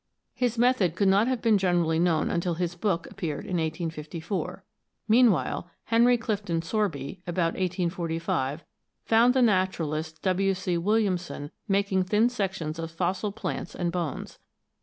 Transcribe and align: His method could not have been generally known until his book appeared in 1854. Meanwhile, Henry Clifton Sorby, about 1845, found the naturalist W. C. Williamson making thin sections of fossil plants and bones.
His 0.33 0.57
method 0.57 0.95
could 0.95 1.09
not 1.09 1.27
have 1.27 1.43
been 1.43 1.59
generally 1.59 1.99
known 1.99 2.31
until 2.31 2.55
his 2.55 2.73
book 2.73 3.05
appeared 3.11 3.45
in 3.45 3.57
1854. 3.57 4.63
Meanwhile, 5.07 5.69
Henry 5.83 6.17
Clifton 6.17 6.63
Sorby, 6.63 7.21
about 7.27 7.53
1845, 7.53 8.63
found 9.05 9.35
the 9.35 9.43
naturalist 9.43 10.19
W. 10.23 10.55
C. 10.55 10.75
Williamson 10.75 11.51
making 11.67 12.05
thin 12.05 12.29
sections 12.29 12.79
of 12.79 12.89
fossil 12.89 13.31
plants 13.31 13.75
and 13.75 13.91
bones. 13.91 14.39